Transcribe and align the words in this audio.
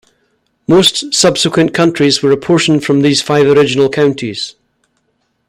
Most 0.67 1.13
subsequent 1.13 1.75
counties 1.75 2.23
were 2.23 2.31
apportioned 2.31 2.83
from 2.83 3.03
these 3.03 3.21
five 3.21 3.45
original 3.45 3.87
counties. 3.87 4.55